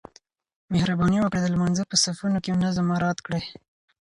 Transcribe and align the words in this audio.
مهرباني 0.73 1.17
وکړئ 1.19 1.41
د 1.41 1.47
لمانځه 1.53 1.83
په 1.87 1.95
صفونو 2.03 2.37
کې 2.43 2.59
نظم 2.63 2.85
مراعات 2.91 3.19
کړئ. 3.25 3.43